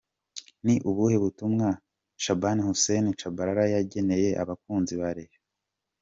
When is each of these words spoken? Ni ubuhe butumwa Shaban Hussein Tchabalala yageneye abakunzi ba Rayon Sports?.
Ni 0.65 0.75
ubuhe 0.89 1.15
butumwa 1.23 1.67
Shaban 2.23 2.57
Hussein 2.67 3.05
Tchabalala 3.15 3.63
yageneye 3.75 4.29
abakunzi 4.43 4.93
ba 4.99 5.09
Rayon 5.15 5.31
Sports?. 5.33 5.49